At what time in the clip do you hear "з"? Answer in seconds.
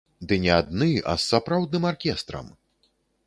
1.23-1.27